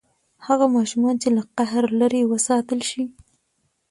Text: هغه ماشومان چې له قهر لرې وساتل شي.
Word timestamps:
هغه 0.47 0.65
ماشومان 0.75 1.15
چې 1.21 1.29
له 1.35 1.43
قهر 1.57 1.83
لرې 1.99 2.23
وساتل 2.31 2.79
شي. 2.89 3.03